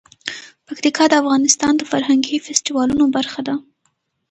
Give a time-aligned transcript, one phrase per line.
[0.67, 3.55] پکتیکا د افغانستان د فرهنګي فستیوالونو برخه ده.